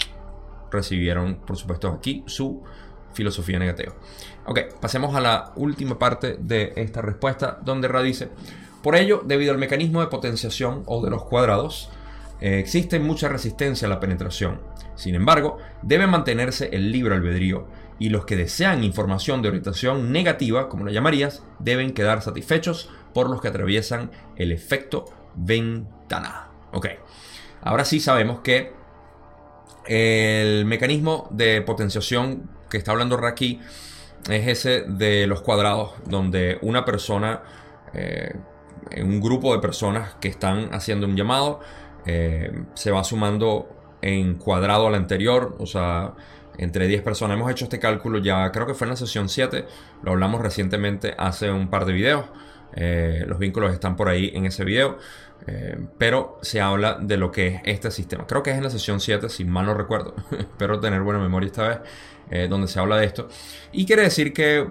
[0.70, 2.64] recibieron, por supuesto, aquí su
[3.13, 3.93] filosofía negativa.
[4.45, 8.30] Ok, pasemos a la última parte de esta respuesta, donde Ra dice:
[8.82, 11.89] Por ello, debido al mecanismo de potenciación o de los cuadrados,
[12.41, 14.62] eh, existe mucha resistencia a la penetración.
[14.95, 17.67] Sin embargo, debe mantenerse el libre albedrío
[18.00, 23.30] y los que desean información de orientación negativa, como la llamarías, deben quedar satisfechos por
[23.30, 26.50] los que atraviesan el efecto ventana.
[26.71, 26.88] Ok,
[27.62, 28.74] ahora sí sabemos que
[29.86, 33.60] el mecanismo de potenciación que está hablando Raki
[34.30, 37.42] es ese de los cuadrados, donde una persona,
[37.94, 38.34] eh,
[38.98, 41.60] un grupo de personas que están haciendo un llamado,
[42.06, 43.70] eh, se va sumando
[44.02, 46.14] en cuadrado al anterior, o sea,
[46.58, 47.38] entre 10 personas.
[47.38, 49.66] Hemos hecho este cálculo ya, creo que fue en la sesión 7,
[50.04, 52.26] lo hablamos recientemente hace un par de videos.
[52.74, 54.98] Eh, los vínculos están por ahí en ese video.
[55.48, 58.28] Eh, pero se habla de lo que es este sistema.
[58.28, 60.16] Creo que es en la sesión 7, si mal no recuerdo.
[60.32, 61.80] Espero tener buena memoria esta vez,
[62.32, 63.28] eh, donde se habla de esto.
[63.72, 64.65] Y quiere decir que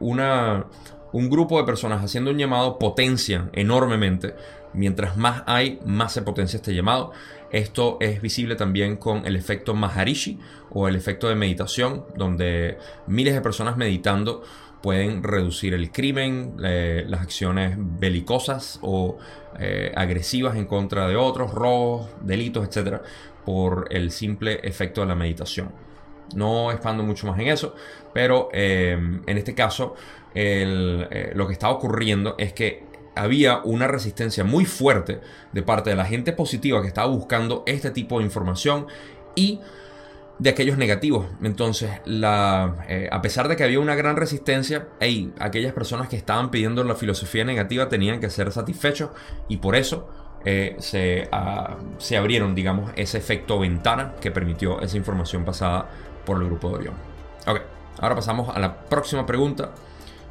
[0.00, 0.66] una,
[1.12, 4.34] un grupo de personas haciendo un llamado potencian enormemente.
[4.74, 7.12] Mientras más hay, más se potencia este llamado.
[7.50, 10.38] Esto es visible también con el efecto Maharishi
[10.70, 14.42] o el efecto de meditación, donde miles de personas meditando
[14.82, 19.18] pueden reducir el crimen, eh, las acciones belicosas o
[19.58, 23.02] eh, agresivas en contra de otros, robos, delitos, etc.,
[23.44, 25.72] por el simple efecto de la meditación.
[26.34, 27.74] No expando mucho más en eso,
[28.12, 29.94] pero eh, en este caso
[30.34, 35.20] lo que está ocurriendo es que había una resistencia muy fuerte
[35.52, 38.86] de parte de la gente positiva que estaba buscando este tipo de información
[39.34, 39.60] y
[40.38, 41.26] de aquellos negativos.
[41.42, 44.88] Entonces, eh, a pesar de que había una gran resistencia,
[45.38, 49.10] aquellas personas que estaban pidiendo la filosofía negativa tenían que ser satisfechos
[49.48, 50.08] y por eso
[50.44, 55.88] eh, se, ah, se, abrieron, digamos, ese efecto ventana que permitió esa información pasada
[56.24, 56.94] por el grupo de Orión.
[57.98, 59.70] Ahora pasamos a la próxima pregunta,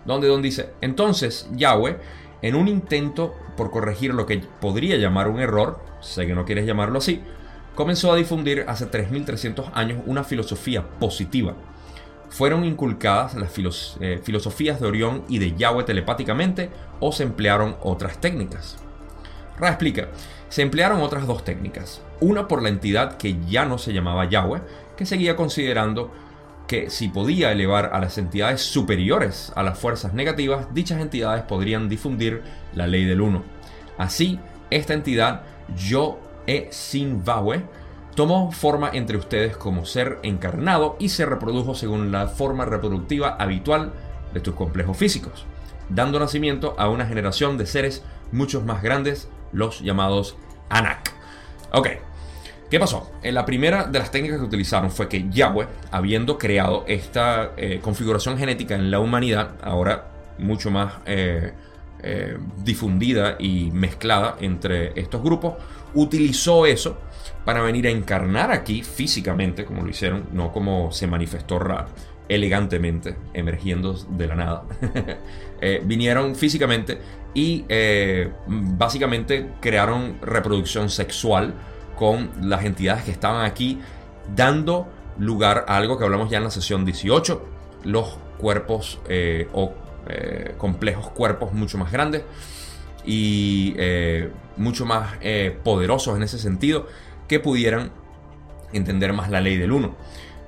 [0.06, 1.98] donde Don dice, entonces Yahweh
[2.42, 6.66] en un intento por corregir lo que podría llamar un error, sé que no quieres
[6.66, 7.22] llamarlo así,
[7.76, 11.54] comenzó a difundir hace 3.300 años una filosofía positiva.
[12.30, 13.54] Fueron inculcadas las
[14.00, 18.78] eh, filosofías de Orión y de Yahweh telepáticamente o se emplearon otras técnicas.
[19.60, 20.08] Ra explica,
[20.50, 22.02] se emplearon otras dos técnicas.
[22.22, 24.62] Una por la entidad que ya no se llamaba Yahweh,
[24.98, 26.12] que seguía considerando
[26.68, 31.90] que si podía elevar a las entidades superiores a las fuerzas negativas, dichas entidades podrían
[31.90, 33.44] difundir la ley del uno.
[33.98, 35.42] Así, esta entidad,
[35.76, 37.24] Yo E Sin
[38.16, 43.94] tomó forma entre ustedes como ser encarnado y se reprodujo según la forma reproductiva habitual
[44.34, 45.46] de tus complejos físicos,
[45.90, 50.38] dando nacimiento a una generación de seres muchos más grandes, los llamados
[50.70, 51.12] Anak.
[51.74, 51.88] Ok,
[52.72, 53.12] ¿qué pasó?
[53.22, 57.80] En la primera de las técnicas que utilizaron fue que Yahweh, habiendo creado esta eh,
[57.82, 60.06] configuración genética en la humanidad, ahora
[60.40, 61.52] mucho más eh,
[62.02, 65.56] eh, difundida y mezclada entre estos grupos,
[65.94, 66.98] utilizó eso
[67.44, 71.88] para venir a encarnar aquí físicamente, como lo hicieron, no como se manifestó Ra
[72.30, 74.64] elegantemente, emergiendo de la nada.
[75.64, 76.98] Eh, vinieron físicamente
[77.36, 81.54] y eh, básicamente crearon reproducción sexual
[82.02, 83.80] con las entidades que estaban aquí,
[84.36, 87.46] dando lugar a algo que hablamos ya en la sesión 18,
[87.84, 89.76] los cuerpos eh, o
[90.58, 92.24] complejos cuerpos mucho más grandes
[93.06, 93.76] y
[94.58, 95.20] mucho más
[95.64, 96.88] poderosos en ese sentido
[97.28, 97.92] que pudieran
[98.74, 99.96] entender más la ley del uno.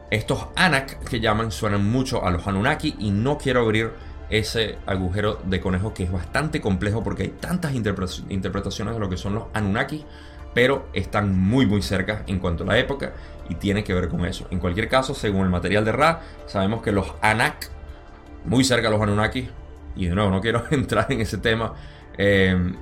[0.09, 3.91] Estos Anak que llaman suenan mucho a los Anunnaki y no quiero abrir
[4.31, 9.17] ese agujero de conejo que es bastante complejo porque hay tantas interpretaciones de lo que
[9.17, 10.03] son los Anunnaki,
[10.53, 13.13] pero están muy muy cerca en cuanto a la época
[13.49, 14.47] y tiene que ver con eso.
[14.51, 17.69] En cualquier caso, según el material de Ra, sabemos que los Anak,
[18.45, 19.49] muy cerca de los Anunnaki,
[19.95, 21.73] y de nuevo no quiero entrar en ese tema,
[22.17, 22.73] eh,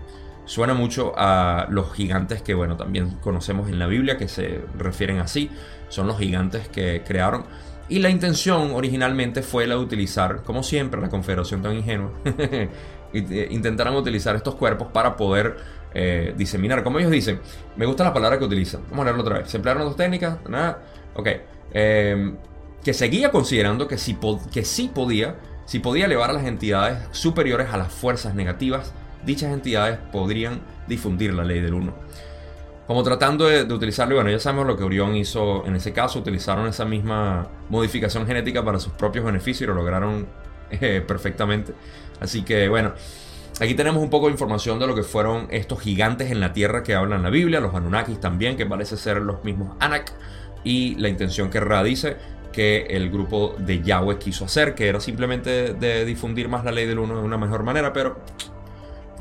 [0.52, 5.20] Suena mucho a los gigantes que, bueno, también conocemos en la Biblia, que se refieren
[5.20, 5.50] así.
[5.88, 7.46] Son los gigantes que crearon.
[7.88, 13.48] Y la intención originalmente fue la de utilizar, como siempre, la Confederación tan ingenua, eh,
[13.52, 15.58] intentaron utilizar estos cuerpos para poder
[15.94, 16.84] eh, diseminar.
[16.84, 17.40] Como ellos dicen,
[17.76, 18.82] me gusta la palabra que utilizan.
[18.90, 19.50] Vamos a leerlo otra vez.
[19.50, 20.38] Se emplearon dos técnicas.
[20.48, 20.84] Nada.
[21.16, 21.28] Ok.
[21.74, 22.36] Em,
[22.84, 24.18] que seguía considerando que sí,
[24.52, 28.94] que sí podía, si podía elevar a las entidades superiores a las fuerzas negativas
[29.26, 31.94] dichas entidades podrían difundir la ley del 1.
[32.88, 36.68] Como tratando de, utilizarlo, bueno, ya sabemos lo que Orión hizo en ese caso, utilizaron
[36.68, 40.28] esa misma modificación genética para sus propios beneficios y lo lograron
[40.72, 41.74] eh, perfectamente.
[42.20, 42.94] Así que bueno,
[43.62, 46.84] aquí tenemos un poco de información de lo que fueron estos gigantes en la tierra
[46.84, 50.12] que hablan la Biblia, los Anunnakis también, que parece ser los mismos Anak,
[50.64, 52.18] y la intención que Ra dice
[52.52, 56.86] que el grupo de Yahweh quiso hacer, que era simplemente de difundir más la ley
[56.86, 58.20] del uno de una mejor manera, pero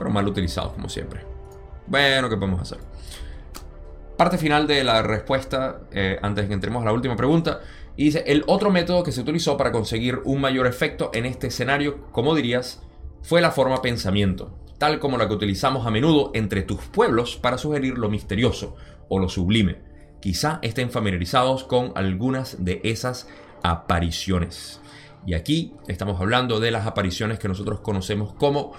[0.00, 1.20] pero mal utilizados como siempre.
[1.86, 2.78] Bueno, ¿qué podemos hacer?
[4.16, 7.60] Parte final de la respuesta, eh, antes de que entremos a la última pregunta.
[7.96, 11.48] Y dice, el otro método que se utilizó para conseguir un mayor efecto en este
[11.48, 12.80] escenario, como dirías,
[13.22, 17.58] fue la forma pensamiento, tal como la que utilizamos a menudo entre tus pueblos para
[17.58, 18.76] sugerir lo misterioso
[19.08, 19.78] o lo sublime.
[20.20, 23.28] Quizá estén familiarizados con algunas de esas
[23.62, 24.80] apariciones.
[25.26, 28.72] Y aquí estamos hablando de las apariciones que nosotros conocemos como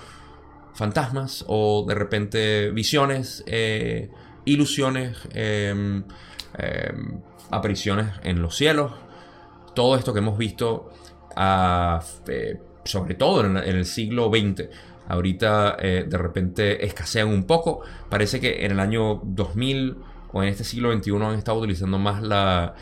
[0.74, 4.10] fantasmas o de repente visiones, eh,
[4.46, 6.04] ilusiones, em,
[6.58, 8.92] em, apariciones en los cielos.
[9.76, 10.92] Todo esto que hemos visto,
[11.36, 12.60] ah, eh,
[12.92, 14.70] sobre todo en, el siglo XX,
[15.08, 17.82] ahorita eh, de repente escasean un poco.
[18.10, 19.98] Parece que en el año 2000
[20.34, 22.76] o en este siglo XXI han estado utilizando más la,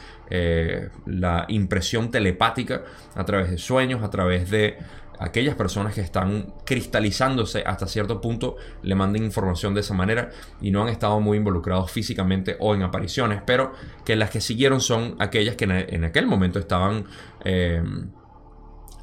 [1.08, 2.84] la impresión telepática
[3.16, 4.78] a través de sueños, a través de
[5.20, 10.30] aquellas personas que están cristalizándose hasta cierto punto le manden información de esa manera
[10.62, 13.74] y no han estado muy involucrados físicamente o en apariciones, pero
[14.06, 17.06] que las que siguieron son aquellas que en aquel momento estaban
[17.44, 17.84] eh,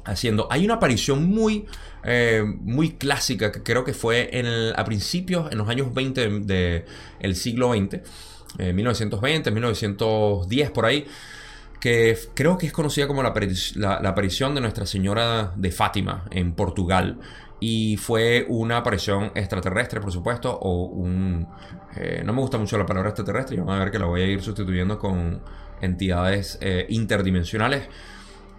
[0.07, 0.47] haciendo.
[0.49, 1.65] Hay una aparición muy,
[2.03, 7.35] eh, muy clásica que creo que fue en a principios, en los años 20 del
[7.35, 8.01] siglo XX,
[8.73, 11.05] 1920, 1910 por ahí
[11.79, 17.19] que creo que es conocida como la, aparición de Nuestra Señora de Fátima en Portugal.
[17.59, 21.47] Y fue una aparición extraterrestre, por supuesto, o un...
[21.95, 24.25] Eh, no me gusta mucho la palabra extraterrestre, vamos a ver que la voy a
[24.27, 25.41] ir sustituyendo con
[25.81, 27.87] entidades eh, interdimensionales.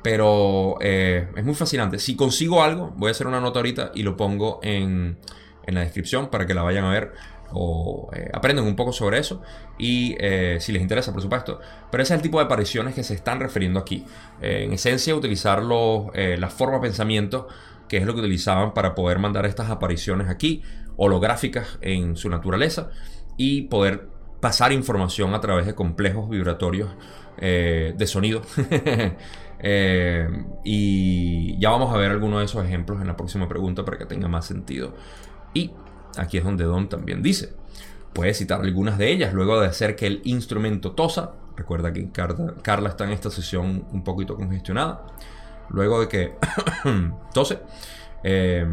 [0.02, 1.98] Pero eh, es muy fascinante.
[1.98, 5.18] Si consigo algo, voy a hacer una nota ahorita y lo pongo en,
[5.66, 7.12] en la descripción para que la vayan a ver
[7.52, 9.42] o eh, aprenden un poco sobre eso.
[9.78, 11.60] Y eh, si les interesa por supuesto.
[11.90, 14.04] Pero ese es el tipo de apariciones que se están refiriendo aquí.
[14.40, 17.48] Eh, en esencia utilizar la forma pensamiento
[17.88, 20.62] que es lo que utilizaban para poder mandar estas apariciones aquí
[20.96, 22.90] holográficas en su naturaleza
[23.38, 24.08] y poder
[24.40, 26.90] pasar información a través de complejos vibratorios
[27.38, 28.42] de sonido
[29.62, 34.06] y ya vamos a ver algunos de esos ejemplos en la próxima pregunta para que
[34.06, 34.94] tenga más sentido
[35.54, 35.72] y
[36.16, 37.52] aquí es donde Don también dice.
[38.12, 41.32] Puede citar algunas de ellas luego de hacer que el instrumento tosa.
[41.56, 45.06] Recuerda que Carla, está en esta sesión un poquito congestionada.
[45.70, 46.34] Luego de que
[47.34, 47.58] tose.
[48.22, 48.66] Eh,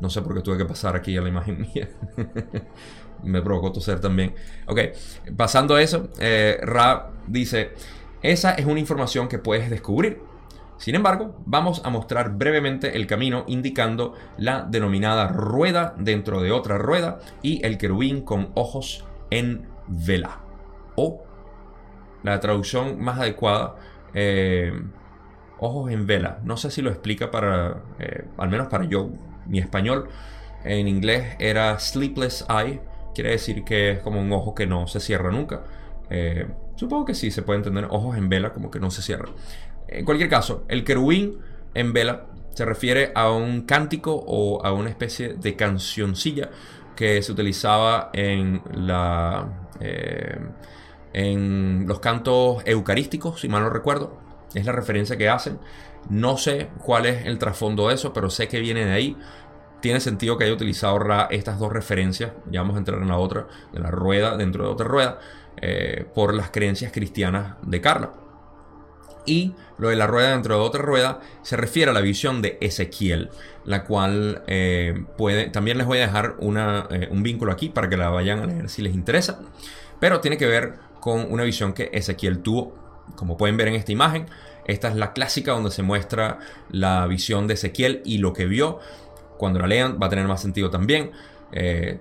[0.00, 1.88] no sé por qué tuve que pasar aquí a la imagen mía.
[3.24, 4.34] Me provocó toser también.
[4.66, 4.80] Ok,
[5.36, 7.72] pasando a eso, eh, Ra dice,
[8.22, 10.20] esa es una información que puedes descubrir.
[10.78, 16.76] Sin embargo, vamos a mostrar brevemente el camino indicando la denominada rueda dentro de otra
[16.76, 20.40] rueda y el querubín con ojos en vela.
[20.96, 21.24] O
[22.22, 23.76] la traducción más adecuada,
[24.12, 24.72] eh,
[25.58, 26.40] ojos en vela.
[26.44, 29.08] No sé si lo explica para, eh, al menos para yo,
[29.46, 30.08] mi español.
[30.64, 32.80] En inglés era sleepless eye,
[33.14, 35.62] quiere decir que es como un ojo que no se cierra nunca.
[36.10, 36.46] Eh,
[36.76, 39.28] supongo que sí, se puede entender ojos en vela como que no se cierra.
[39.88, 41.38] En cualquier caso, el querubín
[41.74, 46.50] en vela se refiere a un cántico o a una especie de cancioncilla
[46.96, 48.58] que se utilizaba eh,
[51.12, 54.18] en los cantos eucarísticos, si mal no recuerdo.
[54.54, 55.58] Es la referencia que hacen.
[56.08, 59.16] No sé cuál es el trasfondo de eso, pero sé que viene de ahí.
[59.80, 60.98] Tiene sentido que haya utilizado
[61.30, 62.32] estas dos referencias.
[62.50, 65.18] Ya vamos a entrar en la otra, de la rueda dentro de otra rueda,
[65.58, 68.12] eh, por las creencias cristianas de Carla.
[69.24, 72.58] Y lo de la rueda dentro de otra rueda se refiere a la visión de
[72.60, 73.30] Ezequiel,
[73.64, 75.48] la cual eh, puede.
[75.48, 76.36] También les voy a dejar
[76.90, 79.40] eh, un vínculo aquí para que la vayan a leer si les interesa.
[79.98, 82.74] Pero tiene que ver con una visión que Ezequiel tuvo.
[83.16, 84.26] Como pueden ver en esta imagen,
[84.66, 86.38] esta es la clásica donde se muestra
[86.70, 88.78] la visión de Ezequiel y lo que vio.
[89.38, 91.12] Cuando la lean va a tener más sentido también.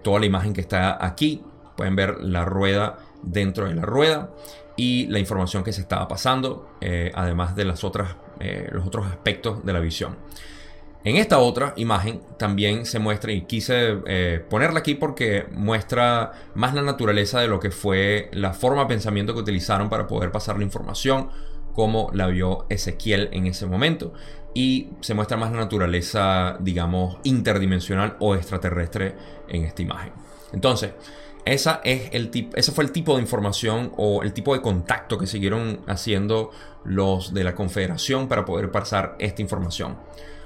[0.01, 1.43] Toda la imagen que está aquí,
[1.75, 4.32] pueden ver la rueda dentro de la rueda
[4.78, 9.07] y la información que se estaba pasando, eh, además de las otras, eh, los otros
[9.07, 10.18] aspectos de la visión.
[11.05, 16.74] En esta otra imagen también se muestra, y quise eh, ponerla aquí porque muestra más
[16.74, 20.57] la naturaleza de lo que fue la forma de pensamiento que utilizaron para poder pasar
[20.57, 21.30] la información,
[21.74, 24.13] como la vio Ezequiel en ese momento.
[24.55, 29.13] Y se muestra más la naturaleza, digamos, interdimensional o extraterrestre
[29.47, 30.13] en esta imagen.
[30.53, 30.91] Entonces,
[31.45, 35.27] esa es el ese fue el tipo de información o el tipo de contacto que
[35.27, 36.51] siguieron haciendo
[36.83, 39.97] los de la Confederación para poder pasar esta información.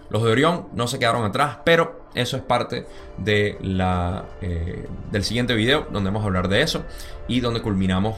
[0.09, 2.85] Los de Orión no se quedaron atrás, pero eso es parte
[3.17, 6.83] de la, eh, del siguiente video donde vamos a hablar de eso
[7.27, 8.17] y donde culminamos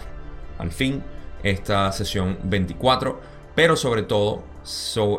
[0.58, 1.04] al fin
[1.44, 3.20] esta sesión 24,
[3.56, 4.44] pero sobre todo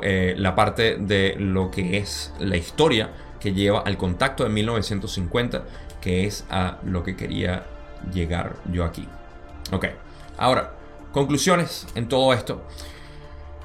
[0.02, 5.64] eh, la parte de lo que es la historia que lleva al contacto de 1950
[6.02, 7.64] que es a lo que quería
[8.12, 9.08] llegar yo aquí.
[9.70, 9.86] Ok,
[10.36, 10.74] ahora,
[11.12, 12.66] conclusiones en todo esto.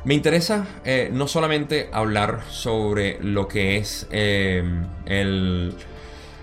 [0.05, 4.63] Me interesa eh, no solamente hablar sobre lo que es eh,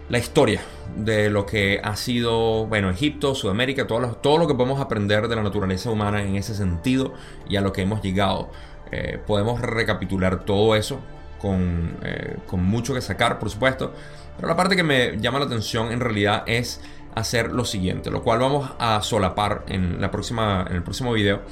[0.09, 0.61] la historia
[0.97, 5.29] de lo que ha sido, bueno, Egipto, Sudamérica, todo lo, todo lo que podemos aprender
[5.29, 7.15] de la naturaleza humana en ese sentido
[7.49, 8.51] y a lo que hemos llegado.
[8.91, 11.01] Eh, podemos recapitular todo eso
[11.45, 11.99] con,
[12.47, 13.93] con mucho que sacar, por supuesto.
[14.37, 16.81] Pero la parte que me llama la atención en realidad es
[17.15, 21.43] hacer lo siguiente, lo cual vamos a solapar en, la próxima, en el próximo video,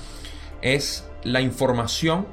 [0.61, 2.26] es la información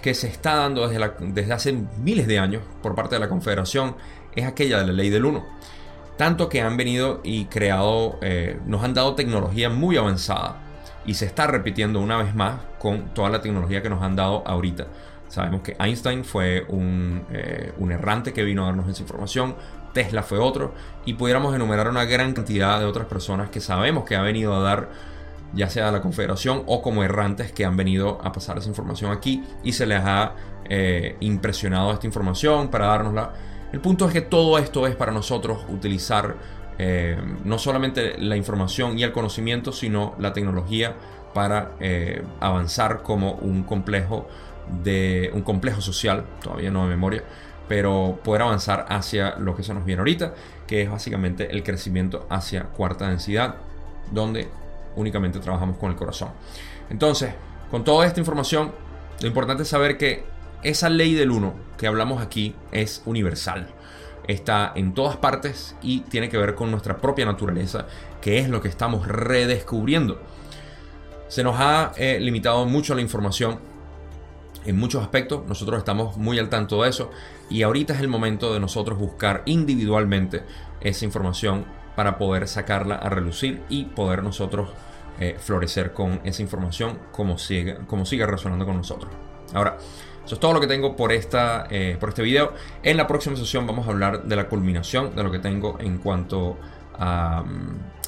[0.00, 3.96] que se está dando desde, desde hace miles de años por parte de la Confederación,
[4.34, 5.44] es aquella de la ley del 1.
[6.16, 10.60] Tanto que han venido y creado, eh, nos han dado tecnología muy avanzada
[11.04, 14.42] y se está repitiendo una vez más con toda la tecnología que nos han dado
[14.46, 14.86] ahorita.
[15.32, 19.54] Sabemos que Einstein fue un, eh, un errante que vino a darnos esa información.
[19.94, 20.74] Tesla fue otro,
[21.06, 24.60] y pudiéramos enumerar una gran cantidad de otras personas que sabemos que ha venido a
[24.60, 24.90] dar,
[25.54, 29.10] ya sea a la Confederación o como errantes que han venido a pasar esa información
[29.10, 30.34] aquí y se les ha
[30.68, 33.32] eh, impresionado esta información para dárnosla.
[33.72, 36.36] El punto es que todo esto es para nosotros utilizar
[36.78, 37.16] eh,
[37.46, 40.94] no solamente la información y el conocimiento, sino la tecnología
[41.32, 41.70] para
[42.40, 44.28] avanzar como un complejo
[44.82, 47.24] de un complejo social, todavía no de memoria,
[47.68, 50.34] pero poder avanzar hacia lo que se nos viene ahorita,
[50.66, 53.56] que es básicamente el crecimiento hacia cuarta densidad,
[54.10, 54.48] donde
[54.96, 56.30] únicamente trabajamos con el corazón.
[56.90, 57.32] Entonces,
[57.70, 58.72] con toda esta información,
[59.20, 60.24] lo importante es saber que
[60.62, 63.68] esa ley del uno que hablamos aquí es universal.
[64.28, 67.86] Está en todas partes y tiene que ver con nuestra propia naturaleza,
[68.20, 70.20] que es lo que estamos redescubriendo.
[71.28, 73.58] Se nos ha eh, limitado mucho la información
[74.64, 75.46] en muchos aspectos.
[75.46, 77.10] Nosotros estamos muy al tanto de eso
[77.50, 80.42] y ahorita es el momento de nosotros buscar individualmente
[80.80, 81.64] esa información
[81.96, 84.70] para poder sacarla a relucir y poder nosotros
[85.20, 89.12] eh, florecer con esa información como siga, como siga resonando con nosotros.
[89.52, 89.76] Ahora,
[90.24, 92.52] Eso es todo lo que tengo por, esta, eh, por este video.
[92.82, 95.98] En la próxima sesión vamos a hablar de la culminación de lo que tengo en
[95.98, 96.56] cuanto
[96.94, 97.44] a,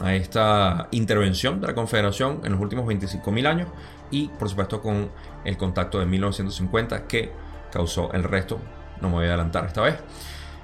[0.01, 3.69] a esta intervención de la Confederación en los últimos 25.000 años
[4.15, 5.11] y por supuesto con
[5.45, 7.33] el contacto de 1950 que
[7.73, 8.61] causó el resto.
[9.01, 9.97] No me voy a adelantar esta vez.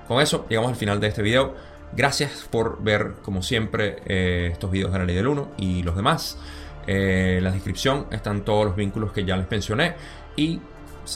[0.06, 1.54] Con eso llegamos al final de este video.
[1.92, 5.96] Gracias por ver, como siempre, eh, estos videos de la ley del 1 y los
[5.96, 6.38] demás.
[6.86, 9.96] Eh, en la descripción están todos los vínculos que ya les mencioné.
[10.36, 10.60] Y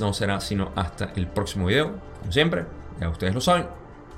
[0.01, 1.93] no será sino hasta el próximo video.
[2.19, 2.65] Como siempre,
[3.01, 3.69] ya ustedes lo saben,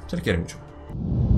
[0.06, 1.35] se les quiere mucho.